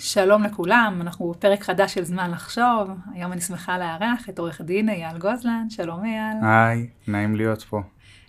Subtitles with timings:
[0.00, 2.90] שלום לכולם, אנחנו בפרק חדש של זמן לחשוב.
[3.14, 5.66] היום אני שמחה לארח את עורך דין אייל גוזלן.
[5.70, 6.36] שלום אייל.
[6.42, 7.80] היי, נעים להיות פה.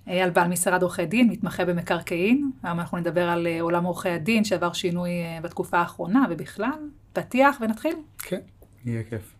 [0.08, 2.52] אייל בעל משרד עורכי דין, מתמחה במקרקעין.
[2.64, 6.90] היום אנחנו נדבר על אה, עולם עורכי הדין שעבר שינוי אה, בתקופה האחרונה ובכלל.
[7.14, 7.96] פתיח ונתחיל.
[8.18, 8.40] כן,
[8.86, 9.36] יהיה כיף.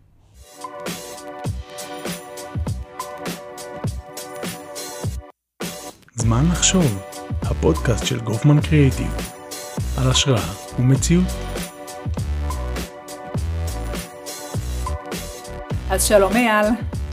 [6.14, 7.02] זמן לחשוב,
[7.42, 9.16] הפודקאסט של גופמן קריאיטיב,
[9.98, 11.59] על השראה ומציאות.
[15.90, 16.66] אז שלום אייל.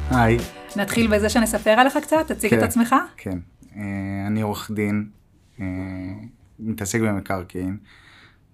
[0.09, 0.37] היי.
[0.75, 2.95] נתחיל בזה שנספר עליך קצת, תציג כן, את עצמך.
[3.17, 3.39] כן,
[3.75, 3.81] אה,
[4.27, 5.09] אני עורך דין,
[5.59, 5.65] אה,
[6.59, 7.77] מתעסק במקרקעין.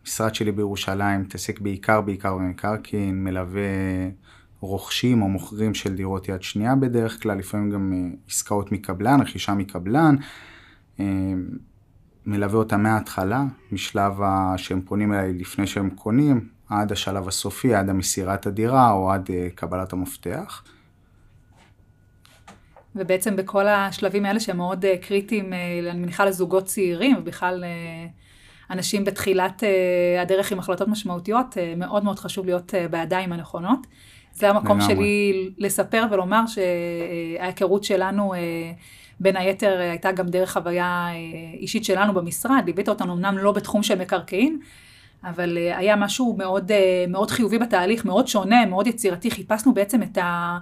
[0.01, 3.61] המשרד שלי בירושלים מתעסק בעיקר בעיקר במקרקעין, מלווה
[4.59, 9.53] רוכשים או מוכרים של דירות יד שנייה בדרך כלל, לפעמים גם אה, עסקאות מקבלן, רכישה
[9.53, 10.15] מקבלן.
[12.25, 14.13] מלווה אותם מההתחלה, משלב
[14.57, 16.47] שהם פונים אליי לפני שהם קונים,
[16.81, 20.63] עד השלב הסופי, עד המסירת הדירה או עד קבלת המפתח.
[22.95, 28.07] ובעצם בכל השלבים האלה שהם מאוד אה, קריטיים, אה, אני מניחה לזוגות צעירים, ובכלל אה,
[28.69, 29.63] אנשים בתחילת
[30.21, 33.87] הדרך עם החלטות משמעותיות, מאוד מאוד חשוב להיות בידיים הנכונות.
[34.33, 34.95] זה המקום לגמרי.
[34.95, 38.33] שלי לספר ולומר שההיכרות שלנו,
[39.19, 41.07] בין היתר הייתה גם דרך חוויה
[41.59, 44.59] אישית שלנו במשרד, ליווית אותנו אמנם לא בתחום של מקרקעין,
[45.23, 46.71] אבל היה משהו מאוד,
[47.07, 50.57] מאוד חיובי בתהליך, מאוד שונה, מאוד יצירתי, חיפשנו בעצם את ה...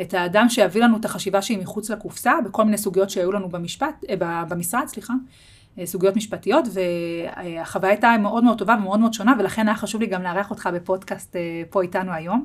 [0.00, 4.04] את האדם שיביא לנו את החשיבה שהיא מחוץ לקופסה, בכל מיני סוגיות שהיו לנו במשפט,
[4.10, 5.14] אה, במשרד, סליחה,
[5.78, 10.06] אה, סוגיות משפטיות, והחוויה הייתה מאוד מאוד טובה ומאוד מאוד שונה, ולכן היה חשוב לי
[10.06, 12.44] גם לארח אותך בפודקאסט אה, פה איתנו היום.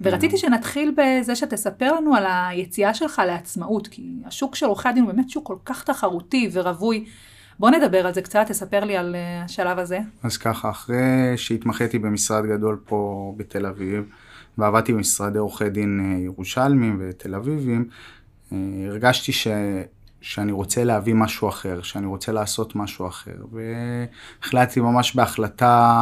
[0.00, 5.12] ורציתי שנתחיל בזה שתספר לנו על היציאה שלך לעצמאות, כי השוק של עורכי הדין הוא
[5.12, 7.04] באמת שוק כל כך תחרותי ורווי.
[7.60, 9.98] בוא נדבר על זה קצת, תספר לי על השלב הזה.
[10.22, 14.04] אז ככה, אחרי שהתמחיתי במשרד גדול פה בתל אביב,
[14.58, 17.88] ועבדתי במשרדי עורכי דין אה, ירושלמים ותל אביבים,
[18.52, 19.48] אה, הרגשתי ש...
[20.20, 23.36] שאני רוצה להביא משהו אחר, שאני רוצה לעשות משהו אחר.
[23.52, 25.96] והחלטתי ממש בהחלטה,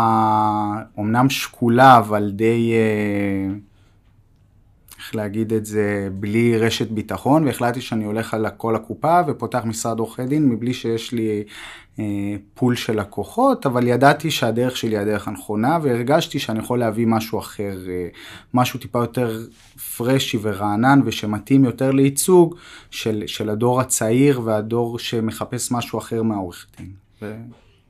[0.98, 3.54] אמנם שקולה, אבל די, אה,
[5.08, 9.98] איך להגיד את זה, בלי רשת ביטחון, והחלטתי שאני הולך על כל הקופה ופותח משרד
[9.98, 11.44] עורכי דין מבלי שיש לי
[11.98, 12.04] אה,
[12.54, 17.38] פול של לקוחות, אבל ידעתי שהדרך שלי היא הדרך הנכונה, והרגשתי שאני יכול להביא משהו
[17.38, 18.08] אחר, אה,
[18.54, 19.40] משהו טיפה יותר
[19.96, 22.54] פרשי ורענן, ושמתאים יותר לייצוג
[22.90, 26.92] של, של הדור הצעיר והדור שמחפש משהו אחר מהעורך דין.
[27.22, 27.34] ו...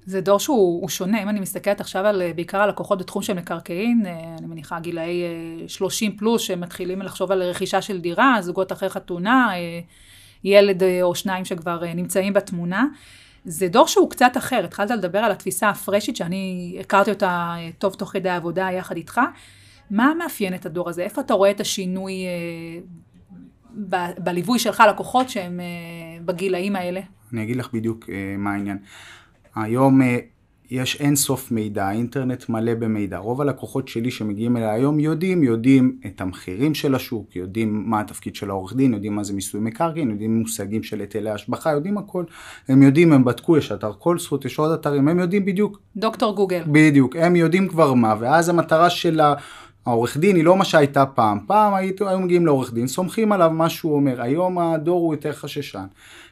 [0.08, 4.06] זה דור שהוא שונה, אם אני מסתכלת עכשיו על, בעיקר על לקוחות בתחום של מקרקעין,
[4.06, 5.22] אה, אני מניחה גילאי
[5.66, 9.52] 30 פלוס, שמתחילים לחשוב על רכישה של דירה, זוגות אחרי חתונה,
[10.44, 12.86] ילד או שניים שכבר נמצאים בתמונה.
[13.44, 17.94] זה דור שהוא קצת אחר, התחלת לדבר על התפיסה הפרשית שאני הכרתי אותה אה, טוב
[17.94, 19.20] תוך כדי העבודה יחד איתך.
[19.90, 21.02] מה מאפיין את הדור הזה?
[21.02, 22.80] איפה אתה רואה את השינוי אה,
[23.88, 25.66] ב- בליווי שלך לקוחות שהם אה,
[26.24, 27.00] בגילאים האלה?
[27.32, 28.78] אני אגיד לך בדיוק אה, מה העניין.
[29.62, 30.18] היום אה,
[30.70, 33.18] יש אין סוף מידע, האינטרנט מלא במידע.
[33.18, 38.34] רוב הלקוחות שלי שמגיעים אליי היום יודעים, יודעים את המחירים של השוק, יודעים מה התפקיד
[38.34, 42.24] של העורך דין, יודעים מה זה מיסוי מקרקעין, יודעים מושגים של היטלי השבחה, יודעים הכל.
[42.68, 45.78] הם יודעים, הם בדקו, יש אתר כל זכות, יש עוד אתרים, הם יודעים בדיוק.
[45.96, 46.62] דוקטור גוגל.
[46.66, 49.20] בדיוק, הם יודעים כבר מה, ואז המטרה של
[49.88, 51.38] העורך דין היא לא מה שהייתה פעם.
[51.46, 54.22] פעם היו מגיעים לעורך דין, סומכים עליו מה שהוא אומר.
[54.22, 55.86] היום הדור הוא יותר חששן.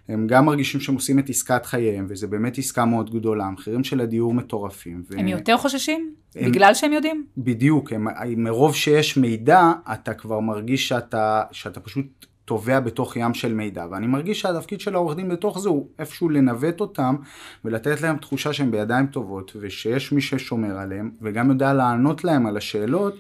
[0.09, 4.01] הם גם מרגישים שהם עושים את עסקת חייהם, וזו באמת עסקה מאוד גדולה, המחירים של
[4.01, 5.03] הדיור מטורפים.
[5.11, 5.19] ו...
[5.19, 6.15] הם יותר חוששים?
[6.37, 6.51] הם...
[6.51, 7.27] בגלל שהם יודעים?
[7.39, 8.07] בדיוק, הם,
[8.37, 14.07] מרוב שיש מידע, אתה כבר מרגיש שאתה, שאתה פשוט טובע בתוך ים של מידע, ואני
[14.07, 17.17] מרגיש שהתפקיד של העורך דין בתוך זה הוא איפשהו לנווט אותם,
[17.65, 22.57] ולתת להם תחושה שהם בידיים טובות, ושיש מי ששומר עליהם, וגם יודע לענות להם על
[22.57, 23.15] השאלות.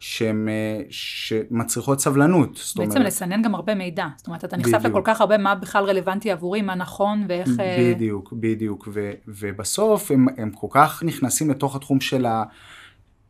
[0.00, 2.50] שהן, אה, שמצריכות סבלנות.
[2.76, 4.06] בעצם אומרת, לסנן גם הרבה מידע.
[4.16, 7.48] זאת אומרת, אתה נחשף לכל כך הרבה מה בכלל רלוונטי עבורי, מה נכון ואיך...
[7.60, 8.88] אה, בדיוק, בדיוק.
[8.92, 12.44] ו, ובסוף הם, הם כל כך נכנסים לתוך התחום של, ה,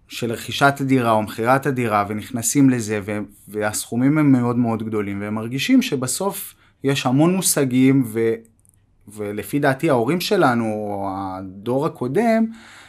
[0.08, 3.18] של רכישת הדירה או מכירת הדירה, ונכנסים לזה, ו,
[3.48, 6.54] והסכומים הם מאוד מאוד גדולים, והם מרגישים שבסוף
[6.84, 8.20] יש המון מושגים, ו,
[9.14, 12.46] ולפי דעתי ההורים שלנו, או הדור הקודם,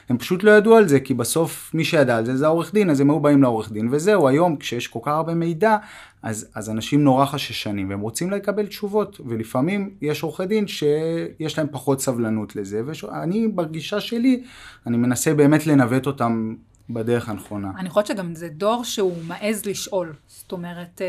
[0.10, 2.90] הם פשוט לא ידעו על זה, כי בסוף מי שידע על זה זה העורך דין,
[2.90, 5.78] אז הם היו באים לעורך דין, וזהו, היום כשיש כל כך הרבה מידע,
[6.24, 11.68] אז, אז אנשים נורא חששנים, והם רוצים לקבל תשובות, ולפעמים יש עורכי דין שיש להם
[11.72, 14.44] פחות סבלנות לזה, ואני בגישה שלי,
[14.88, 16.56] אני מנסה באמת לנווט אותם
[16.90, 17.72] בדרך הנכונה.
[17.78, 21.02] אני חושבת שגם זה דור שהוא מעז לשאול, זאת אומרת...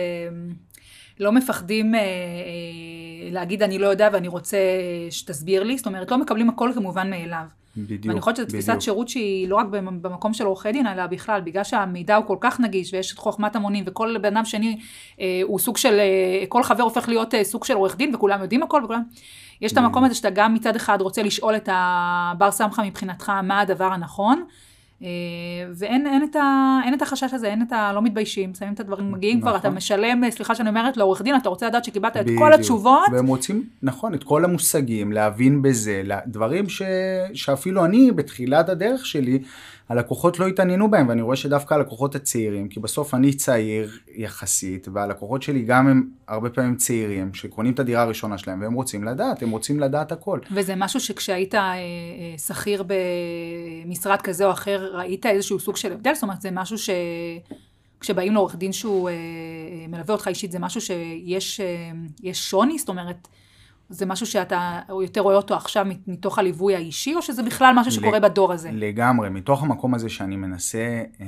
[1.20, 2.04] לא מפחדים אה, אה,
[3.30, 4.58] להגיד אני לא יודע ואני רוצה
[5.10, 7.44] שתסביר לי, זאת אומרת לא מקבלים הכל כמובן מאליו.
[7.76, 8.80] בדיוק, ואני חושבת שזו תפיסת.
[8.80, 12.36] שירות שהיא לא רק במ- במקום של עורכי דין, אלא בכלל, בגלל שהמידע הוא כל
[12.40, 14.78] כך נגיש, ויש את חוכמת המונים, וכל בן אדם שני
[15.20, 18.42] אה, הוא סוג של, אה, כל חבר הופך להיות אה, סוג של עורך דין, וכולם
[18.42, 19.02] יודעים הכל, וכולם...
[19.60, 23.60] יש את המקום הזה שאתה גם מצד אחד רוצה לשאול את הבר סמכה מבחינתך מה
[23.60, 24.44] הדבר הנכון,
[25.74, 27.92] ואין אין את, ה, אין את החשש הזה, אין את ה...
[27.92, 29.76] לא מתביישים, שמים את הדברים, מגיעים כבר, אתה נכון.
[29.76, 32.52] משלם, אה, סליחה שאני אומרת, לעורך דין, אתה רוצה לדעת שקיבלת את כל.
[32.52, 36.82] התשובות, והם רוצים, נכון, את כל המושגים, להבין בזה, דברים ש...
[37.34, 39.38] שאפילו אני, בתחילת הדרך שלי,
[39.92, 45.42] הלקוחות לא התעניינו בהם, ואני רואה שדווקא הלקוחות הצעירים, כי בסוף אני צעיר יחסית, והלקוחות
[45.42, 49.50] שלי גם הם הרבה פעמים צעירים, שקונים את הדירה הראשונה שלהם, והם רוצים לדעת, הם
[49.50, 50.38] רוצים לדעת הכל.
[50.54, 51.78] וזה משהו שכשהיית אה, אה,
[52.38, 52.84] שכיר
[53.86, 56.14] במשרד כזה או אחר, ראית איזשהו סוג של הבדל?
[56.14, 56.90] זאת אומרת, זה משהו ש...
[58.00, 59.14] כשבאים לעורך דין שהוא אה,
[59.88, 61.60] מלווה אותך אישית, זה משהו שיש
[62.22, 62.78] יש שוני?
[62.78, 63.28] זאת אומרת,
[63.92, 68.20] זה משהו שאתה יותר רואה אותו עכשיו מתוך הליווי האישי, או שזה בכלל משהו שקורה
[68.20, 68.70] בדור הזה?
[68.72, 71.26] לגמרי, מתוך המקום הזה שאני מנסה אה,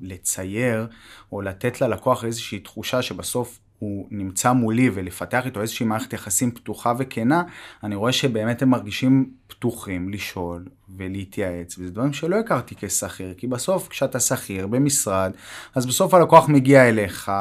[0.00, 0.86] לצייר,
[1.32, 6.92] או לתת ללקוח איזושהי תחושה שבסוף הוא נמצא מולי ולפתח איתו איזושהי מערכת יחסים פתוחה
[6.98, 7.42] וכנה,
[7.82, 10.64] אני רואה שבאמת הם מרגישים פתוחים לשאול
[10.96, 15.32] ולהתייעץ, וזה דברים שלא הכרתי כשכיר, כי בסוף כשאתה שכיר במשרד,
[15.74, 17.32] אז בסוף הלקוח מגיע אליך,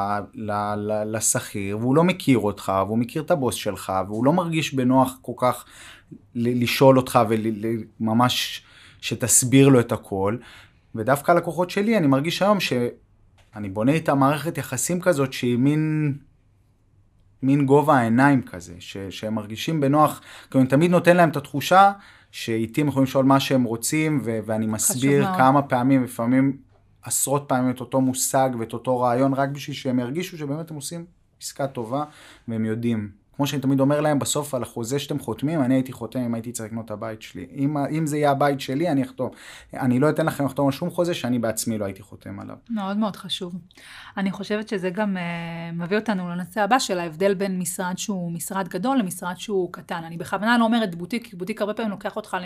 [1.05, 5.33] לשכיר, והוא לא מכיר אותך, והוא מכיר את הבוס שלך, והוא לא מרגיש בנוח כל
[5.37, 5.65] כך
[6.35, 8.63] לשאול אותך וממש
[9.01, 10.37] שתסביר לו את הכל.
[10.95, 16.13] ודווקא הלקוחות שלי, אני מרגיש היום שאני בונה איתם מערכת יחסים כזאת שהיא מין,
[17.43, 21.91] מין גובה העיניים כזה, ש, שהם מרגישים בנוח, כי אני תמיד נותן להם את התחושה
[22.31, 25.37] שאיתי הם יכולים לשאול מה שהם רוצים, ו- ואני מסביר מאוד.
[25.37, 26.57] כמה פעמים, לפעמים
[27.03, 31.05] עשרות פעמים את אותו מושג ואת אותו רעיון, רק בשביל שהם ירגישו שבאמת הם עושים
[31.41, 32.03] עסקה טובה,
[32.47, 33.22] והם יודעים.
[33.35, 36.51] כמו שאני תמיד אומר להם, בסוף על החוזה שאתם חותמים, אני הייתי חותם אם הייתי
[36.51, 37.47] צריך לקנות את הבית שלי.
[37.55, 39.29] אם, אם זה יהיה הבית שלי, אני אחתום.
[39.73, 42.55] אני לא אתן לכם לחתום על שום חוזה שאני בעצמי לא הייתי חותם עליו.
[42.69, 43.55] מאוד מאוד חשוב.
[44.17, 48.67] אני חושבת שזה גם uh, מביא אותנו לנושא הבא של ההבדל בין משרד שהוא משרד
[48.67, 50.03] גדול למשרד שהוא קטן.
[50.03, 52.37] אני בכוונה לא אומרת בוטיק, כי בוטיק הרבה פעמים לוקח אותך.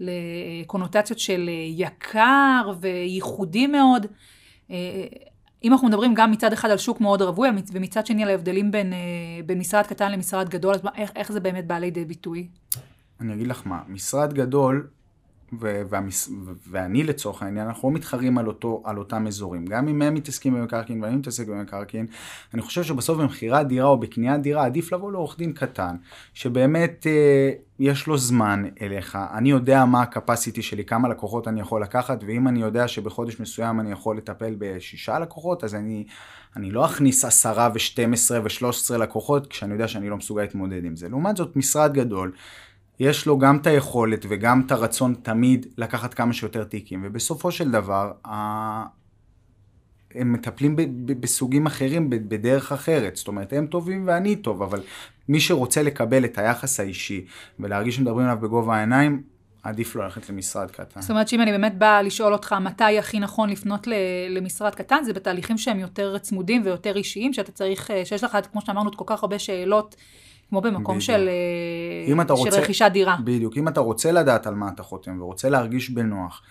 [0.00, 4.06] לקונוטציות של אה, יקר וייחודי מאוד.
[5.64, 8.92] אם אנחנו מדברים גם מצד אחד על שוק מאוד רווי, ומצד שני על ההבדלים בין,
[8.92, 8.98] אה,
[9.46, 12.48] בין משרד קטן למשרד גדול, אז מה- איך, איך זה באמת בא לידי ביטוי?
[13.20, 14.86] אני אגיד לך מה, משרד גדול,
[15.60, 16.30] והמס...
[16.70, 19.64] ואני לצורך העניין, אנחנו לא מתחרים על, אותו, על אותם אזורים.
[19.64, 22.06] גם אם הם מתעסקים במקרקעין ואני מתעסק במקרקעין,
[22.54, 25.96] אני חושב שבסוף במכירת דירה או בקניית דירה, עדיף לבוא לעורך דין קטן,
[26.34, 29.18] שבאמת אה, יש לו זמן אליך.
[29.34, 33.80] אני יודע מה הקפסיטי שלי, כמה לקוחות אני יכול לקחת, ואם אני יודע שבחודש מסוים
[33.80, 36.04] אני יכול לטפל בשישה לקוחות, אז אני,
[36.56, 40.84] אני לא אכניס עשרה ושתים עשרה ושלוש עשרה לקוחות, כשאני יודע שאני לא מסוגל להתמודד
[40.84, 41.08] עם זה.
[41.08, 42.32] לעומת זאת, משרד גדול,
[43.00, 47.70] יש לו גם את היכולת וגם את הרצון תמיד לקחת כמה שיותר תיקים, ובסופו של
[47.70, 48.32] דבר, ה...
[50.14, 53.16] הם מטפלים ב- ב- בסוגים אחרים, ב- בדרך אחרת.
[53.16, 54.80] זאת אומרת, הם טובים ואני טוב, אבל
[55.28, 57.24] מי שרוצה לקבל את היחס האישי
[57.60, 59.22] ולהרגיש שמדברים עליו בגובה העיניים,
[59.62, 61.00] עדיף לו ללכת למשרד קטן.
[61.00, 63.86] זאת אומרת שאם אני באמת באה לשאול אותך מתי הכי נכון לפנות
[64.30, 68.60] למשרד קטן, זה בתהליכים שהם יותר צמודים ויותר אישיים, שאתה צריך, אה, שיש לך, כמו
[68.60, 69.96] שאמרנו, כל כך הרבה שאלות,
[70.52, 71.00] כמו במקום בדיוק.
[71.00, 73.16] של, אה, של רוצה- רכישת דירה.
[73.24, 76.42] בדיוק, אם אתה רוצה לדעת על מה אתה חותם ורוצה להרגיש בנוח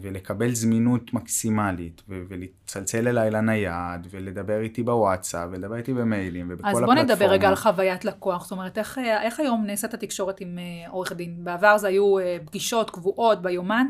[0.00, 6.72] ולקבל זמינות מקסימלית ו- ולצלצל אליי לנייד ולדבר איתי בוואטסאפ ולדבר איתי במיילים ובכל אז
[6.74, 7.10] בוא הפלטפורמות.
[7.10, 10.90] נדבר רגע על חוויית לקוח, זאת אומרת, איך, אה, איך היום נעשית התקשורת עם אה,
[10.90, 11.34] עורך דין?
[11.44, 13.86] בעבר זה היו פגישות קבועות ביומן,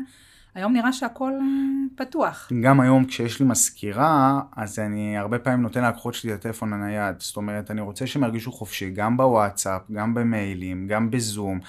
[0.57, 2.49] היום נראה שהכל אה, פתוח.
[2.61, 7.15] גם היום כשיש לי מזכירה, אז אני הרבה פעמים נותן ללקוחות שלי את הטלפון הנייד.
[7.19, 11.59] זאת אומרת, אני רוצה שהם ירגישו חופשי, גם בוואטסאפ, גם במיילים, גם בזום.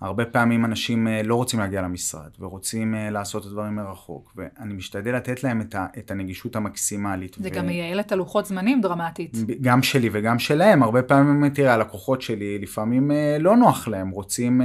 [0.00, 4.74] הרבה פעמים אנשים אה, לא רוצים להגיע למשרד ורוצים אה, לעשות את הדברים מרחוק, ואני
[4.74, 7.36] משתדל לתת להם את, ה, את הנגישות המקסימלית.
[7.40, 9.36] זה ו- גם מייעל את הלוחות זמנים דרמטית.
[9.60, 13.10] גם שלי וגם שלהם, הרבה פעמים, תראה, הלקוחות שלי, לפעמים
[13.40, 14.60] לא נוח להם, רוצים,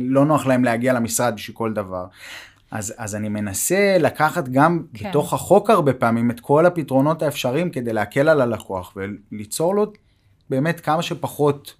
[0.00, 2.06] לא נוח להם להגיע למשרד בשביל כל דבר.
[2.74, 5.08] אז, אז אני מנסה לקחת גם כן.
[5.10, 9.92] בתוך החוק הרבה פעמים את כל הפתרונות האפשריים כדי להקל על הלקוח וליצור לו
[10.50, 11.74] באמת כמה שפחות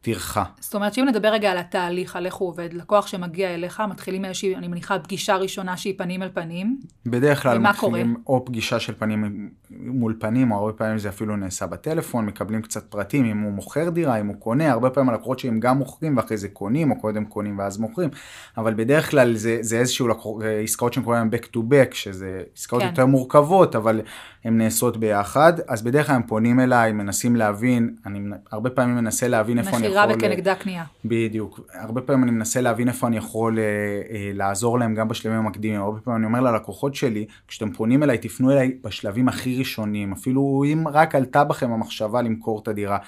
[0.00, 0.44] טרחה.
[0.60, 4.22] זאת אומרת שאם נדבר רגע על התהליך, על איך הוא עובד, לקוח שמגיע אליך, מתחילים
[4.22, 6.78] מאיזושהי, אני מניחה, פגישה ראשונה שהיא פנים אל פנים.
[7.06, 11.66] בדרך כלל מתחילים או פגישה של פנים מול פנים, או הרבה פעמים זה אפילו נעשה
[11.66, 15.60] בטלפון, מקבלים קצת פרטים, אם הוא מוכר דירה, אם הוא קונה, הרבה פעמים הלקוחות שהם
[15.60, 18.10] גם מוכרים ואחרי זה קונים, או קודם קונים ואז מוכרים,
[18.56, 22.82] אבל בדרך כלל זה, זה איזשהו לקוח, עסקאות שהם קוראים back to back, שזה עסקאות.
[22.82, 22.88] כן.
[22.88, 24.00] יותר מורכבות, אבל
[24.44, 28.20] הן נעשות ביחד, אז בדרך כלל הם פונים אליי, מנסים להבין, אני
[28.52, 30.84] הרבה פעמים מנסה להבין איפה אני מכירה וכנגדה קנייה.
[31.04, 31.60] בדיוק.
[31.72, 35.80] הרבה פעמים אני מנסה להבין איפה אני יכול אה, אה, לעזור להם גם בשלבים המקדימים.
[35.80, 40.64] הרבה פעמים אני אומר ללקוחות שלי, כשאתם פונים אליי, תפנו אליי בשלבים הכי ראשונים, אפילו
[40.72, 42.98] אם רק עלתה בכם המחשבה למכור את הדירה.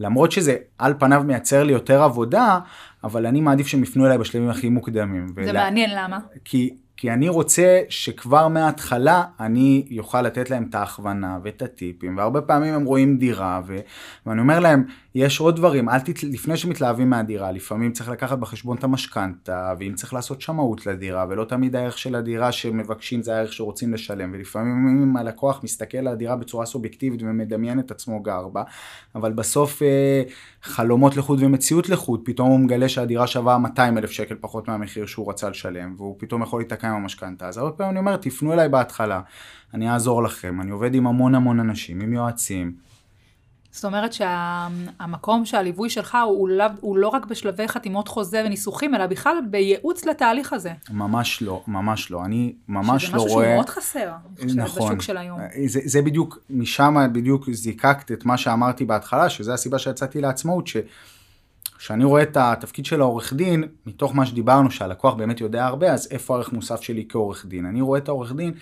[0.00, 2.58] למרות שזה על פניו מייצר לי יותר עבודה,
[3.04, 5.28] אבל אני מעדיף שהם יפנו אליי בשלבים הכי מוקדמים.
[5.28, 5.52] זה ולה...
[5.52, 6.18] מעניין למה.
[6.44, 12.40] כי כי אני רוצה שכבר מההתחלה אני יוכל לתת להם את ההכוונה ואת הטיפים, והרבה
[12.40, 13.76] פעמים הם רואים דירה, ו...
[14.26, 16.22] ואני אומר להם, יש עוד דברים, אל תת...
[16.22, 21.44] לפני שמתלהבים מהדירה, לפעמים צריך לקחת בחשבון את המשכנתה, ואם צריך לעשות שמאות לדירה, ולא
[21.44, 26.36] תמיד הערך של הדירה שמבקשים זה הערך שרוצים לשלם, ולפעמים אם הלקוח מסתכל על הדירה
[26.36, 28.62] בצורה סובייקטיבית ומדמיין את עצמו גר בה,
[29.14, 30.22] אבל בסוף אה,
[30.62, 35.30] חלומות לחוד ומציאות לחוד, פתאום הוא מגלה שהדירה שווה 200 אלף שקל פחות מהמחיר שהוא
[35.30, 37.48] רצה לשלם, והוא פתאום יכול להיתקע עם המשכנתה.
[37.48, 39.20] אז הרבה פעמים אני אומר, תפנו אליי בהתחלה,
[39.74, 42.88] אני אעזור לכם, אני עובד עם המון המון אנשים, עם יועצים.
[43.70, 48.94] זאת אומרת שהמקום שה, שהליווי שלך הוא לא, הוא לא רק בשלבי חתימות חוזה וניסוחים,
[48.94, 50.72] אלא בכלל בייעוץ לתהליך הזה.
[50.90, 52.24] ממש לא, ממש לא.
[52.24, 53.00] אני ממש לא רואה...
[53.00, 54.88] שזה משהו שהוא מאוד חסר, אני חושבת, נכון.
[54.88, 55.40] בשוק של היום.
[55.66, 60.76] זה, זה בדיוק, משם בדיוק זיקקת את מה שאמרתי בהתחלה, שזה הסיבה שיצאתי לעצמאות, ש...
[61.78, 66.08] כשאני רואה את התפקיד של העורך דין, מתוך מה שדיברנו, שהלקוח באמת יודע הרבה, אז
[66.10, 67.66] איפה הערך מוסף שלי כעורך דין?
[67.66, 68.54] אני רואה את העורך דין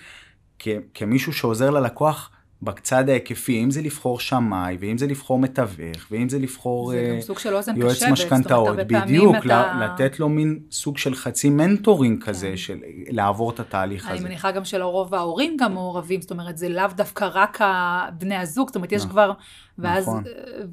[0.59, 6.29] כ- כמישהו שעוזר ללקוח בצד ההיקפי, אם זה לבחור שמאי, ואם זה לבחור מתווך, ואם
[6.29, 9.79] זה לבחור זה גם סוג של אוזן יועץ משכנתאות, בדיוק, אתה...
[9.81, 12.25] לתת לו מין סוג של חצי מנטורינג כן.
[12.31, 12.77] כזה, של
[13.09, 14.21] לעבור את התהליך אני הזה.
[14.21, 17.61] אני מניחה גם שלרוב ההורים גם מעורבים, זאת אומרת, זה לאו דווקא רק
[18.17, 19.31] בני הזוג, זאת אומרת, יש כבר,
[19.77, 20.23] ואז, נכון.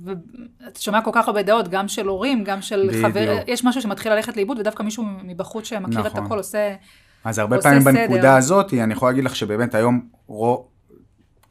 [0.05, 3.07] ואתה שומע כל כך הרבה דעות, גם של הורים, גם של בדיוק.
[3.07, 6.07] חבר, יש משהו שמתחיל ללכת לאיבוד, ודווקא מישהו מבחוץ שמכיר נכון.
[6.07, 6.75] את הכל עושה,
[7.25, 7.93] אז הרבה פעמים סדר.
[7.93, 10.67] בנקודה הזאת, אני יכול להגיד לך שבאמת היום, רוב,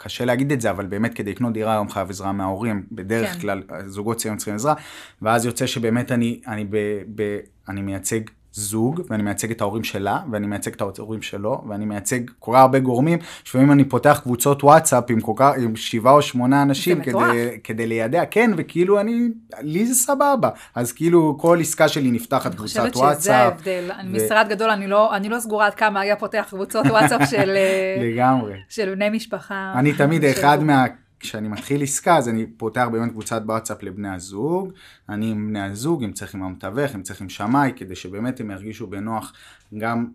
[0.03, 3.39] קשה להגיד את זה, אבל באמת כדי לקנות דירה היום חייב עזרה מההורים, בדרך כן.
[3.39, 4.73] כלל זוגות צעירים צריכים עזרה,
[5.21, 6.77] ואז יוצא שבאמת אני, אני, ב,
[7.15, 8.19] ב, אני מייצג
[8.53, 12.59] זוג, ואני מייצג את ההורים שלה, ואני מייצג את ההורים שלו, ואני מייצג כל כך
[12.59, 17.01] הרבה גורמים, לפעמים אני פותח קבוצות וואטסאפ עם, כל כך, עם שבעה או שמונה אנשים
[17.01, 19.29] כדי, כדי לידע, כן, וכאילו אני,
[19.61, 22.95] לי זה סבבה, אז כאילו כל עסקה שלי נפתחת קבוצת וואטסאפ.
[22.95, 24.15] אני חושבת שזה ההבדל, ו...
[24.15, 27.57] משרד גדול, אני לא, אני לא סגורה עד כמה היה פותח קבוצות וואטסאפ של,
[28.03, 28.53] לגמרי.
[28.69, 29.73] של בני משפחה.
[29.75, 30.85] אני תמיד אחד מה...
[31.23, 34.73] כשאני מתחיל עסקה, אז אני פותח באמת קבוצת וואטסאפ לבני הזוג,
[35.09, 38.51] אני עם בני הזוג, אם צריך עם המתווך, אם צריך עם שמאי, כדי שבאמת הם
[38.51, 39.33] ירגישו בנוח
[39.77, 40.07] גם...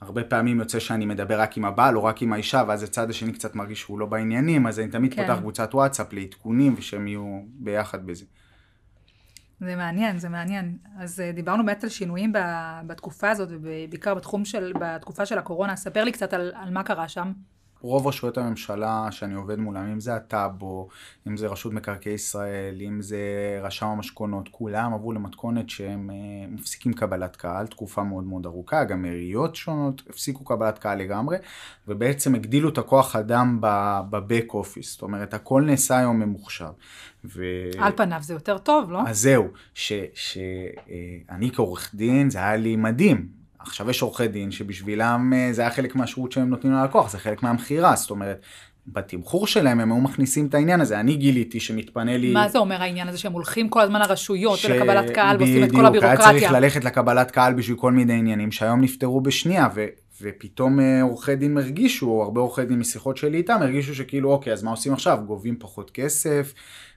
[0.00, 3.32] הרבה פעמים יוצא שאני מדבר רק עם הבעל או רק עם האישה, ואז הצד השני
[3.32, 5.26] קצת מרגיש שהוא לא בעניינים, אז אני תמיד כן.
[5.26, 8.24] פותח קבוצת וואטסאפ לעדכונים ושהם יהיו ביחד בזה.
[9.60, 10.76] זה מעניין, זה מעניין.
[10.98, 12.32] אז אה, דיברנו באמת על שינויים
[12.86, 15.76] בתקופה הזאת, ובעיקר בתחום של, בתקופה של הקורונה.
[15.76, 17.32] ספר לי קצת על, על מה קרה שם.
[17.82, 20.88] רוב רשויות הממשלה שאני עובד מולם, אם זה הטאבו,
[21.28, 23.18] אם זה רשות מקרקעי ישראל, אם זה
[23.62, 29.04] רשם המשכונות, כולם עברו למתכונת שהם אה, מפסיקים קבלת קהל, תקופה מאוד מאוד ארוכה, גם
[29.04, 31.36] עיריות שונות הפסיקו קבלת קהל לגמרי,
[31.88, 33.58] ובעצם הגדילו את הכוח אדם
[34.10, 36.70] בבק אופיס, זאת אומרת הכל נעשה היום ממוחשב.
[37.24, 37.44] ו...
[37.78, 39.00] על פניו זה יותר טוב, לא?
[39.06, 45.32] אז זהו, שאני אה, כעורך דין זה היה לי מדהים, עכשיו יש עורכי דין שבשבילם
[45.36, 48.42] אה, זה היה חלק מהשירות שהם נותנים ללקוח, זה חלק מהמכירה, זאת אומרת,
[48.86, 51.00] בתמחור שלהם הם היו מכניסים את העניין הזה.
[51.00, 52.32] אני גיליתי שמתפנה לי...
[52.32, 54.64] מה זה אומר העניין הזה שהם הולכים כל הזמן לרשויות ש...
[54.64, 56.18] ולקבלת קהל ועושים את כל הבירוקרטיה?
[56.18, 59.86] בדיוק, היה צריך ללכת לקבלת קהל בשביל כל מיני עניינים שהיום נפתרו בשנייה, ו...
[60.22, 64.52] ופתאום אה, עורכי דין הרגישו, או הרבה עורכי דין משיחות שלי איתם, הרגישו שכאילו, אוקיי,
[64.52, 65.18] אז מה עושים עכשיו?
[65.26, 66.54] גובים פחות כסף?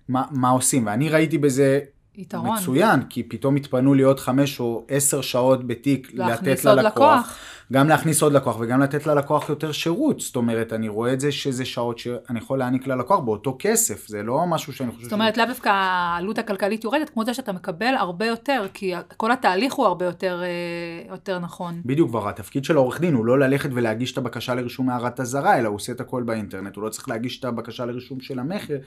[0.10, 0.86] מה, מה עושים?
[0.86, 1.79] ואני ראיתי בזה
[2.15, 2.58] יתרון.
[2.58, 6.86] מצוין, כי פתאום התפנו לי עוד חמש או עשר שעות בתיק לתת ללקוח.
[6.86, 7.38] לקוח.
[7.74, 10.20] גם להכניס עוד לקוח וגם לתת ללקוח יותר שירות.
[10.20, 14.24] זאת אומרת, אני רואה את זה שזה שעות שאני יכול להעניק ללקוח באותו כסף, זה
[14.24, 15.03] לא משהו שאני חושב...
[15.03, 19.32] זאת אומרת, לאו דווקא העלות הכלכלית יורדת, כמו זה שאתה מקבל הרבה יותר, כי כל
[19.32, 21.82] התהליך הוא הרבה יותר, אה, יותר נכון.
[21.86, 25.58] בדיוק, כבר התפקיד של העורך דין הוא לא ללכת ולהגיש את הבקשה לרישום הערת אזהרה,
[25.58, 28.77] אלא הוא עושה את הכל באינטרנט, הוא לא צריך להגיש את הבקשה לרישום של המכר,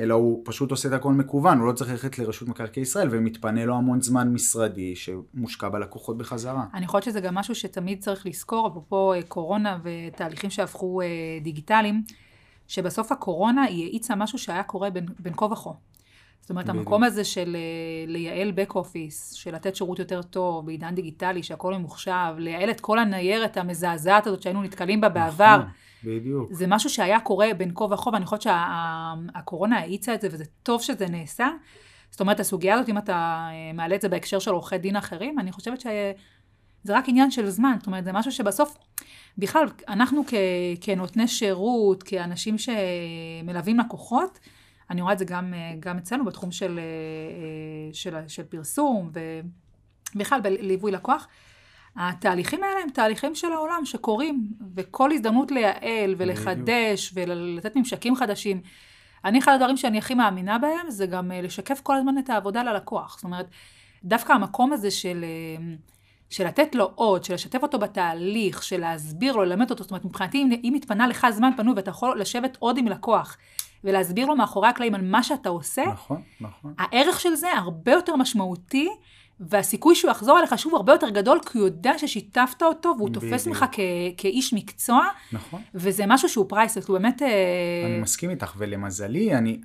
[0.00, 3.64] אלא הוא פשוט עושה את הכל מקוון, הוא לא צריך ללכת לרשות מקרקעי ישראל, ומתפנה
[3.64, 6.64] לו המון זמן משרדי שמושקע בלקוחות בחזרה.
[6.74, 11.06] אני חושבת שזה גם משהו שתמיד צריך לזכור, אפרופו אה, קורונה ותהליכים שהפכו אה,
[11.42, 12.02] דיגיטליים,
[12.68, 15.70] שבסוף הקורונה היא האיצה משהו שהיה קורה בין, בין כה וכה.
[16.40, 16.78] זאת אומרת, בדיוק.
[16.78, 21.74] המקום הזה של אה, לייעל back office, של לתת שירות יותר טוב בעידן דיגיטלי, שהכל
[21.74, 25.56] ממוחשב, לייעל את כל הניירת המזעזעת הזאת שהיינו נתקלים בה בעבר.
[25.58, 25.70] נכון,
[26.04, 26.52] בדיוק.
[26.52, 30.44] זה משהו שהיה קורה בין כה וכה, ואני חושבת שהקורונה שה, האיצה את זה, וזה
[30.62, 31.48] טוב שזה נעשה.
[32.10, 35.52] זאת אומרת, הסוגיה הזאת, אם אתה מעלה את זה בהקשר של עורכי דין אחרים, אני
[35.52, 35.86] חושבת ש...
[36.84, 38.76] זה רק עניין של זמן, זאת אומרת, זה משהו שבסוף,
[39.38, 40.34] בכלל, אנחנו כ,
[40.80, 44.38] כנותני שירות, כאנשים שמלווים לקוחות,
[44.90, 49.10] אני רואה את זה גם, גם אצלנו בתחום של, אה, של, של פרסום
[50.14, 51.28] ובכלל בליווי לקוח.
[51.96, 58.60] התהליכים האלה הם תהליכים של העולם שקורים, וכל הזדמנות לייעל ולחדש ולתת ממשקים חדשים.
[59.24, 63.14] אני, אחד הדברים שאני הכי מאמינה בהם זה גם לשקף כל הזמן את העבודה ללקוח.
[63.16, 63.46] זאת אומרת,
[64.04, 65.24] דווקא המקום הזה של,
[66.32, 70.04] של לתת לו עוד, של לשתף אותו בתהליך, של להסביר לו, ללמד אותו, זאת אומרת,
[70.04, 73.36] מבחינתי, אם, אם התפנה לך זמן פנוי ואתה יכול לשבת עוד עם לקוח,
[73.84, 76.74] ולהסביר לו מאחורי הקלעים על מה שאתה עושה, נכון, נכון.
[76.78, 78.88] הערך של זה הרבה יותר משמעותי,
[79.40, 83.24] והסיכוי שהוא יחזור אליך שוב הרבה יותר גדול, כי הוא יודע ששיתפת אותו, והוא בדיוק.
[83.24, 83.80] תופס ממך כ-
[84.16, 85.62] כאיש מקצוע, נכון.
[85.74, 87.22] וזה משהו שהוא פרייסלס, הוא באמת...
[87.22, 87.28] אה,
[87.86, 89.60] אני מסכים איתך, ולמזלי, אני,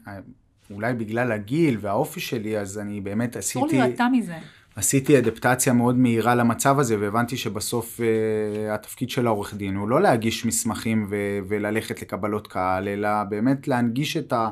[0.71, 3.59] אולי בגלל הגיל והאופי שלי, אז אני באמת עשיתי...
[3.59, 4.37] אסור להירתע מזה.
[4.77, 10.01] עשיתי אדפטציה מאוד מהירה למצב הזה, והבנתי שבסוף uh, התפקיד של העורך דין הוא לא
[10.01, 14.49] להגיש מסמכים ו- וללכת לקבלות קהל, אלא באמת להנגיש את, ה-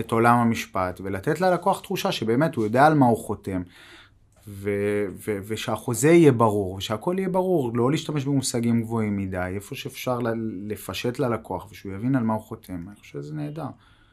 [0.00, 3.62] את עולם המשפט, ולתת ללקוח תחושה שבאמת הוא יודע על מה הוא חותם.
[4.48, 10.18] ו- ו- ושהחוזה יהיה ברור, ושהכל יהיה ברור, לא להשתמש במושגים גבוהים מדי, איפה שאפשר
[10.66, 13.66] לפשט ללקוח, ושהוא יבין על מה הוא חותם, אני חושב שזה נהדר.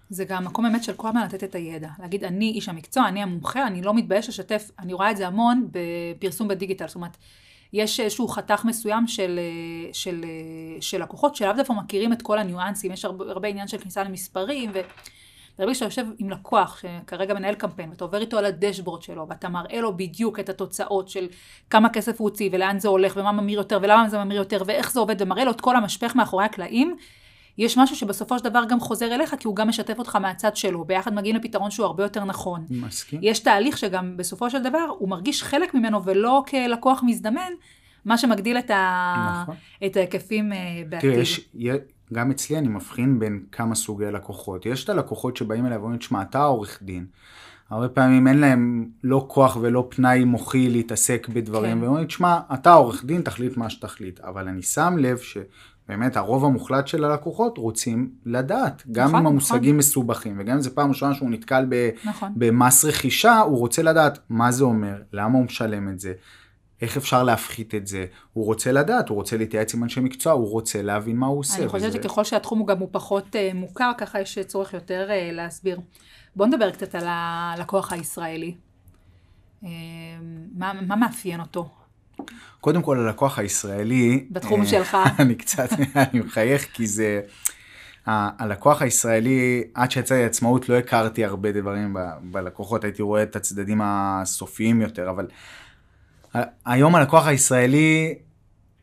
[0.09, 1.89] זה גם מקום באמת של כל הזמן לתת את הידע.
[1.99, 5.67] להגיד, אני איש המקצוע, אני המומחה, אני לא מתבייש לשתף, אני רואה את זה המון
[5.71, 6.87] בפרסום בדיגיטל.
[6.87, 7.17] זאת אומרת,
[7.73, 9.39] יש איזשהו חתך מסוים של,
[9.93, 10.25] של,
[10.81, 14.71] של לקוחות שלאו דווקא מכירים את כל הניואנסים, יש הרבה, הרבה עניין של כניסה למספרים,
[14.73, 14.79] ו...
[15.59, 19.49] ברגע שאתה יושב עם לקוח שכרגע מנהל קמפיין, ואתה עובר איתו על הדשבורד שלו, ואתה
[19.49, 21.27] מראה לו בדיוק את התוצאות של
[21.69, 24.91] כמה כסף הוא הוציא, ולאן זה הולך, ומה ממיר יותר, ולמה זה ממיר יותר, ואיך
[24.91, 26.95] זה עובד, ומראה לו את כל המשפך מאחורי הקלעים,
[27.57, 30.85] יש משהו שבסופו של דבר גם חוזר אליך, כי הוא גם משתף אותך מהצד שלו.
[30.85, 32.65] ביחד מגיעים לפתרון שהוא הרבה יותר נכון.
[32.69, 33.19] מסכים.
[33.23, 37.51] יש תהליך שגם בסופו של דבר הוא מרגיש חלק ממנו ולא כלקוח מזדמן,
[38.05, 39.41] מה שמגדיל את, ה...
[39.43, 39.55] נכון.
[39.85, 40.57] את ההיקפים אה,
[40.89, 41.11] בעתיד.
[41.11, 41.49] תראה, יש,
[42.13, 44.65] גם אצלי אני מבחין בין כמה סוגי לקוחות.
[44.65, 47.05] יש את הלקוחות שבאים אליי ואומרים, תשמע, אתה עורך דין.
[47.69, 51.83] הרבה פעמים אין להם לא כוח ולא פנאי מוחי להתעסק בדברים, כן.
[51.83, 54.19] ואומרים, תשמע, אתה עורך דין, תחליט מה שתחליט.
[54.19, 55.37] אבל אני שם לב ש...
[55.89, 59.77] באמת הרוב המוחלט של הלקוחות רוצים לדעת, גם נכון, אם המושגים נכון.
[59.77, 62.33] מסובכים, וגם אם זה פעם ראשונה שהוא נתקל ב, נכון.
[62.35, 66.13] במס רכישה, הוא רוצה לדעת מה זה אומר, למה הוא משלם את זה,
[66.81, 70.51] איך אפשר להפחית את זה, הוא רוצה לדעת, הוא רוצה להתייעץ עם אנשי מקצוע, הוא
[70.51, 71.57] רוצה להבין מה הוא עושה.
[71.57, 72.03] אני חושבת וזה...
[72.03, 75.79] שככל שהתחום הוא גם הוא פחות uh, מוכר, ככה יש צורך יותר uh, להסביר.
[76.35, 78.55] בוא נדבר קצת על הלקוח הישראלי.
[79.63, 79.67] Uh,
[80.55, 81.69] מה, מה מאפיין אותו?
[82.61, 84.25] קודם כל הלקוח הישראלי...
[84.31, 84.97] בתחום uh, שלך.
[85.19, 87.21] אני קצת, אני מחייך כי זה...
[88.07, 93.35] הלקוח הישראלי, עד שיצא לי עצמאות לא הכרתי הרבה דברים ב, בלקוחות, הייתי רואה את
[93.35, 95.27] הצדדים הסופיים יותר, אבל
[96.65, 98.15] היום הלקוח הישראלי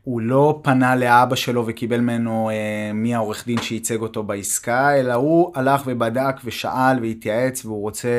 [0.03, 5.13] הוא לא פנה לאבא שלו וקיבל ממנו אה, מי העורך דין שייצג אותו בעסקה, אלא
[5.13, 8.09] הוא הלך ובדק ושאל והתייעץ והוא רוצה,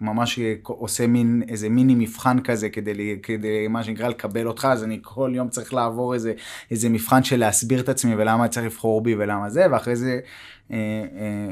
[0.00, 4.98] ממש עושה מין, איזה מיני מבחן כזה כדי, כדי מה שנקרא לקבל אותך, אז אני
[5.02, 6.32] כל יום צריך לעבור איזה,
[6.70, 10.20] איזה מבחן של להסביר את עצמי ולמה צריך לבחור בי ולמה זה, ואחרי זה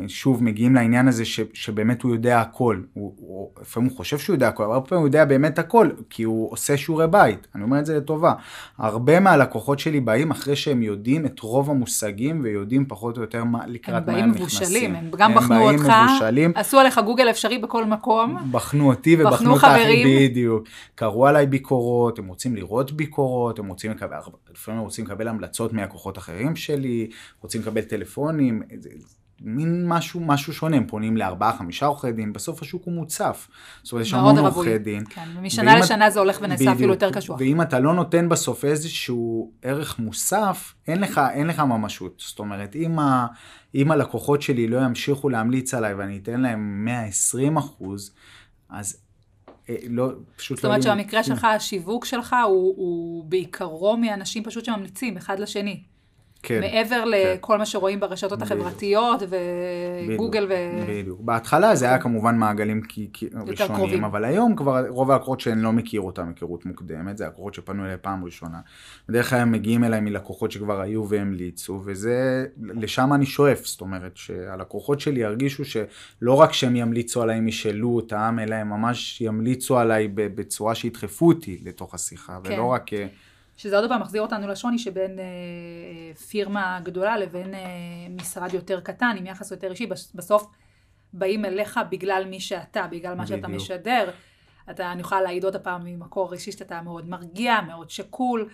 [0.09, 2.81] שוב מגיעים לעניין הזה ש, שבאמת הוא יודע הכל.
[2.92, 5.88] הוא, הוא, לפעמים הוא חושב שהוא יודע הכל, אבל הרבה פעמים הוא יודע באמת הכל,
[6.11, 7.46] כי הוא עושה שיעורי בית.
[7.55, 8.33] אני אומר את זה לטובה.
[8.79, 13.66] הרבה מהלקוחות שלי באים אחרי שהם יודעים את רוב המושגים ויודעים פחות או יותר מה,
[13.66, 14.35] לקראת מה הם נכנסים.
[14.35, 18.37] הם באים מבושלים, הם גם הם בחנו אותך, מבושלים, עשו עליך גוגל אפשרי בכל מקום.
[18.51, 19.66] בחנו אותי ובחנו אותך,
[20.05, 20.64] בדיוק.
[20.94, 24.16] קראו עליי ביקורות, הם רוצים לראות ביקורות, הם רוצים לקבל,
[24.53, 28.62] לפעמים הם רוצים לקבל המלצות מהכוחות אחרים שלי, רוצים לקבל טלפונים.
[29.45, 33.49] מין משהו, משהו שונה, הם פונים לארבעה, חמישה עורכי דין, בסוף השוק הוא מוצף.
[33.83, 35.05] זאת אומרת, יש המון עורכי דין.
[35.11, 36.13] כן, ומשנה לשנה את...
[36.13, 37.41] זה הולך ונעשה אפילו יותר קשוח.
[37.41, 42.23] ואם אתה לא נותן בסוף איזשהו ערך מוסף, אין לך, אין לך ממשות.
[42.27, 43.27] זאת אומרת, אם, ה,
[43.75, 48.15] אם הלקוחות שלי לא ימשיכו להמליץ עליי ואני אתן להם 120 אחוז,
[48.69, 48.97] אז
[49.69, 50.71] אה, לא, פשוט זאת לא...
[50.71, 55.83] זאת אומרת שהמקרה שלך, השיווק שלך הוא, הוא בעיקרו מאנשים פשוט שממליצים אחד לשני.
[56.43, 56.61] כן.
[56.61, 57.09] מעבר כן.
[57.09, 58.53] לכל מה שרואים ברשתות בדיוק.
[58.53, 59.23] החברתיות
[60.09, 60.55] וגוגל ו...
[60.89, 61.21] בדיוק.
[61.21, 62.81] בהתחלה זה היה כמובן מעגלים
[63.47, 64.05] ראשונים, קרובים.
[64.05, 67.97] אבל היום כבר רוב הלקוחות שאני לא מכיר אותם היכרות מוקדמת, זה לקוחות שפנו אליי
[68.03, 68.61] פעם ראשונה.
[69.09, 74.17] בדרך כלל הם מגיעים אליי מלקוחות שכבר היו והמליצו, וזה, לשם אני שואף, זאת אומרת
[74.17, 79.79] שהלקוחות שלי ירגישו שלא רק שהם ימליצו עליי אם ישאלו אותם, אלא הם ממש ימליצו
[79.79, 82.53] עליי בצורה שידחפו אותי לתוך השיחה, כן.
[82.53, 82.91] ולא רק...
[83.53, 87.61] אה, שזה עוד פעם מחזיר אותנו לשוני שבין אה, פירמה גדולה לבין אה,
[88.11, 90.47] משרד יותר קטן, עם יחס יותר אישי, בסוף
[91.12, 93.38] באים אליך בגלל מי שאתה, בגלל מה בדיוק.
[93.38, 94.11] שאתה משדר.
[94.71, 98.49] אתה, אני יכולה להעיד עוד פעם ממקור אישי שאתה מאוד מרגיע, מאוד שקול.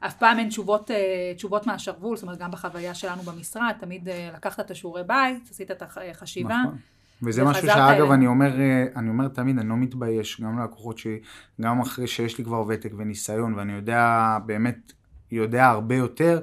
[0.00, 4.30] אף פעם אין תשובות, אה, תשובות מהשרוול, זאת אומרת גם בחוויה שלנו במשרד, תמיד אה,
[4.34, 6.62] לקחת את השיעורי בית, עשית את החשיבה.
[6.64, 6.78] נכון.
[7.24, 8.10] וזה משהו שאגב.
[8.10, 11.18] אני אומר, אה, אני אומר תמיד, אני לא מתבייש, גם ללקוחות שלי,
[11.60, 14.92] גם אחרי שיש לי כבר ותק וניסיון, ואני יודע, באמת,
[15.30, 16.40] יודע הרבה יותר.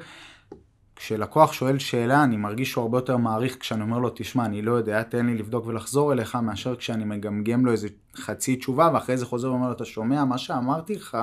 [0.95, 4.71] כשלקוח שואל שאלה, אני מרגיש שהוא הרבה יותר מעריך כשאני אומר לו, תשמע, אני לא
[4.71, 9.25] יודע, תן לי לבדוק ולחזור אליך, מאשר כשאני מגמגם לו איזה חצי תשובה, ואחרי זה
[9.25, 11.17] חוזר ואומר לו, אתה שומע, מה שאמרתי לך,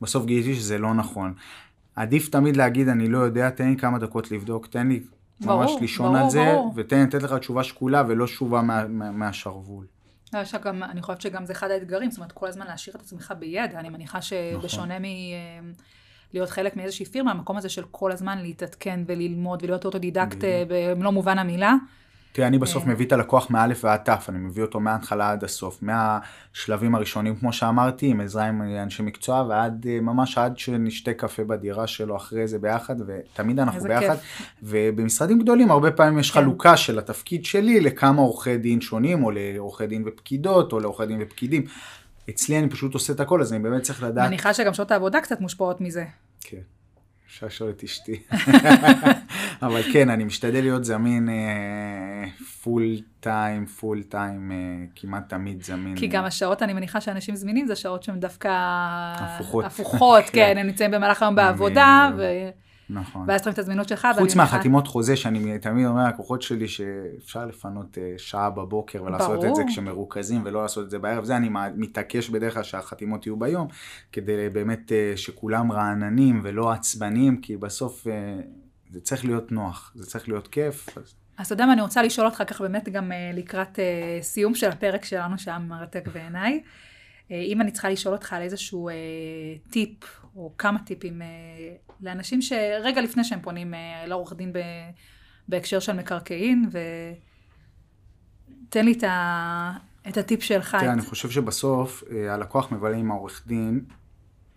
[0.00, 1.34] בסוף גיליתי שזה לא נכון.
[1.96, 5.00] עדיף תמיד להגיד, אני לא יודע, תן לי כמה דקות לבדוק, תן לי
[5.40, 6.72] ברור, ממש לישון ברור, על זה, ברור.
[6.76, 9.86] ותן לתת לך תשובה שקולה ולא תשובה מה, מה, מהשרוול.
[10.32, 13.00] לא, יש גם, אני חושבת שגם זה אחד האתגרים, זאת אומרת, כל הזמן להשאיר את
[13.00, 13.80] עצמך בידע.
[13.80, 15.04] אני מניחה שבשונה מ...
[15.04, 15.10] אה,
[16.34, 21.10] להיות חלק מאיזושהי פירמה, המקום הזה של כל הזמן להתעדכן וללמוד ולהיות אוטודידקט אה, במלוא
[21.10, 21.74] מובן המילה.
[22.38, 22.88] תראה, אני בסוף אה.
[22.88, 27.52] מביא את הלקוח מאלף ועד תו, אני מביא אותו מההתחלה עד הסוף, מהשלבים הראשונים, כמו
[27.52, 32.48] שאמרתי, עם עזרה עם אנשי מקצוע, ועד אה, ממש עד שנשתה קפה בדירה שלו אחרי
[32.48, 34.14] זה ביחד, ותמיד אנחנו ביחד.
[34.14, 34.46] כיף.
[34.62, 36.40] ובמשרדים גדולים, הרבה פעמים יש כן.
[36.40, 41.18] חלוקה של התפקיד שלי לכמה עורכי דין שונים, או לעורכי דין ופקידות, או לעורכי דין
[41.22, 41.64] ופקידים.
[42.30, 44.28] אצלי אני פשוט עושה את הכל, אז אני באמת צריך לדעת.
[44.28, 46.04] מניחה שגם שעות העבודה קצת מושפעות מזה.
[46.40, 46.77] כן.
[47.28, 48.22] אפשר לשאול את אשתי.
[49.62, 51.28] אבל כן, אני משתדל להיות זמין
[52.62, 52.82] full
[53.20, 54.52] time, full time,
[54.94, 55.96] כמעט תמיד זמין.
[55.96, 58.48] כי גם השעות, אני מניחה שאנשים זמינים, זה שעות שהן דווקא...
[59.18, 59.64] הפוכות.
[59.64, 60.32] הפוכות, כן.
[60.32, 62.28] כן, הם נמצאים במהלך היום בעבודה, בדיוק.
[62.54, 62.67] ו...
[62.90, 63.24] נכון.
[63.28, 64.08] ואז צריכים את הזמינות שלך.
[64.18, 69.40] חוץ מהחתימות חוזה, שאני תמיד אומר ללקוחות שלי שאפשר לפנות אה, שעה בבוקר ולעשות את
[69.40, 69.68] זה ברור.
[69.68, 71.24] כשמרוכזים ולא לעשות את זה בערב.
[71.24, 73.68] זה אני מתעקש בדרך כלל שהחתימות יהיו ביום,
[74.12, 78.40] כדי באמת אה, שכולם רעננים ולא עצבניים, כי בסוף אה,
[78.90, 80.98] זה צריך להיות נוח, זה צריך להיות כיף.
[80.98, 81.14] אז...
[81.38, 83.78] אז אתה יודע מה, אני רוצה לשאול אותך ככה באמת גם לקראת
[84.22, 86.62] סיום של הפרק שלנו, שהיה מרתק בעיניי.
[87.30, 88.88] אם אני צריכה לשאול אותך על איזשהו
[89.70, 91.26] טיפ, או כמה טיפים, אה,
[92.00, 94.58] לאנשים שרגע לפני שהם פונים אה, לעורך דין ב,
[95.48, 96.68] בהקשר של מקרקעין,
[98.68, 99.72] ותן לי את, ה,
[100.08, 100.70] את הטיפ שלך.
[100.80, 100.98] תראה, את...
[100.98, 103.84] אני חושב שבסוף אה, הלקוח מבלה עם העורך דין,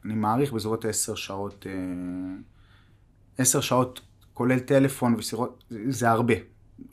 [0.05, 1.65] אני מעריך בסביבות עשר שעות,
[3.37, 4.01] עשר שעות
[4.33, 6.33] כולל טלפון ושיחות, זה- זה הרבה.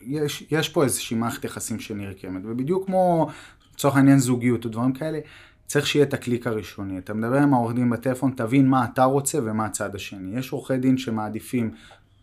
[0.00, 3.28] יש, יש פה איזושהי מערכת יחסים שנרקמת, ובדיוק כמו
[3.74, 5.18] לצורך העניין זוגיות או דברים כאלה,
[5.68, 6.98] צריך שיהיה את הקליק הראשוני.
[6.98, 10.38] אתה מדבר עם העורך דין בטלפון, תבין מה אתה רוצה ומה הצד השני.
[10.38, 11.70] יש עורכי דין שמעדיפים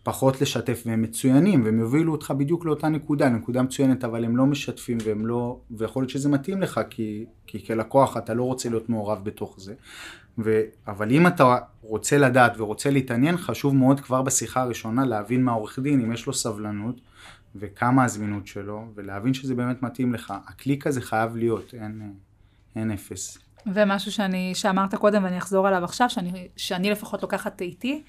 [0.02, 4.46] פחות לשתף והם מצוינים, והם יובילו אותך בדיוק לאותה נקודה, לנקודה מצוינת, אבל הם לא
[4.46, 8.88] משתפים והם לא, ויכול להיות שזה מתאים לך, כי, כי כלקוח אתה לא רוצה להיות
[8.88, 9.74] מעורב בתוך זה.
[10.38, 15.78] ו, אבל אם אתה רוצה לדעת ורוצה להתעניין, חשוב מאוד כבר בשיחה הראשונה להבין מהעורך
[15.78, 17.00] דין, אם יש לו סבלנות,
[17.56, 20.34] וכמה הזמינות שלו, ולהבין שזה באמת מתאים לך.
[20.46, 22.12] הקליק הזה חייב להיות, אין,
[22.76, 23.38] אין אפס.
[23.74, 28.02] ומשהו שאני, שאמרת קודם ואני אחזור עליו עכשיו, שאני, שאני לפחות לוקחת איתי,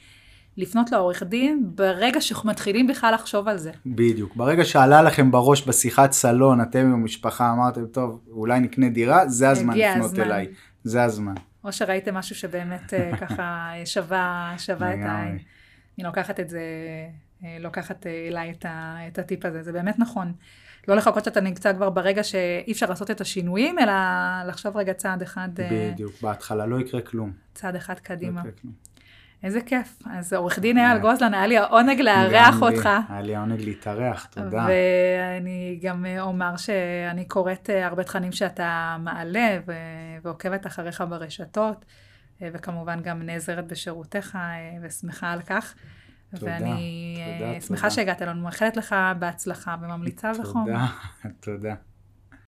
[0.58, 3.72] לפנות לעורך דין ברגע שמתחילים בכלל לחשוב על זה.
[3.86, 4.36] בדיוק.
[4.36, 9.50] ברגע שעלה לכם בראש בשיחת סלון, אתם עם המשפחה אמרתם, טוב, אולי נקנה דירה, זה
[9.50, 10.24] הזמן לפנות הזמן.
[10.24, 10.48] אליי.
[10.84, 11.34] זה הזמן.
[11.64, 15.00] או שראיתם משהו שבאמת אה, ככה שווה, שווה את.
[15.02, 15.38] העין.
[15.98, 16.62] אני לוקחת את זה,
[17.44, 20.34] אה, לוקחת אה, אליי את, ה, את הטיפ הזה, זה באמת נכון.
[20.88, 23.94] לא לחכות שאתה נמצא כבר ברגע שאי אפשר לעשות את השינויים, אלא
[24.48, 26.12] לחשוב רגע צעד אחד, אה, בדיוק.
[26.22, 27.32] בהתחלה לא יקרה כלום.
[27.54, 28.42] צעד אחד לא קדימה.
[28.42, 28.74] יקרה כלום.
[29.44, 30.00] איזה כיף.
[30.06, 32.62] אז עורך דין אייל גוזלן, היה לי העונג לארח.
[32.62, 32.90] אותך.
[33.10, 34.68] היה לי העונג להתארח, תודה.
[34.68, 39.60] ואני גם אה, אומר שאני קוראת אה, הרבה תכנים שאתה מעלה
[40.24, 41.86] ועוקבת אחריך ברשתות,
[42.42, 45.76] אה, וכמובן גם נעזרת בשירותיך אה, ושמחה על כך.
[46.36, 47.90] תודה, ואני אה, תודה, שמחה תודה.
[47.90, 50.66] שהגעת אלינו, מאחלת לך בהצלחה וממליצה בחום.
[50.66, 50.88] תודה,
[51.56, 51.76] תודה.